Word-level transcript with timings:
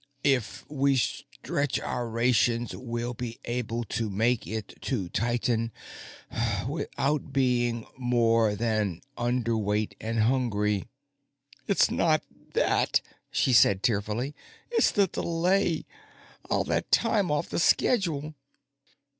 If 0.25 0.65
we 0.67 0.97
stretch 0.97 1.79
our 1.79 2.09
rations, 2.09 2.75
we'll 2.75 3.13
be 3.13 3.37
able 3.45 3.83
to 3.83 4.09
make 4.09 4.47
it 4.47 4.81
to 4.81 5.09
Titan 5.09 5.71
without 6.67 7.31
being 7.31 7.85
more 7.99 8.55
than 8.55 9.01
underweight 9.15 9.93
and 10.01 10.21
hungry." 10.21 10.87
"It's 11.67 11.91
not 11.91 12.23
that," 12.53 13.01
she 13.29 13.53
said 13.53 13.83
tearfully, 13.83 14.33
"it's 14.71 14.89
the 14.89 15.05
delay. 15.05 15.85
All 16.49 16.63
that 16.63 16.91
time 16.91 17.29
off 17.29 17.49
the 17.49 17.59
schedule." 17.59 18.33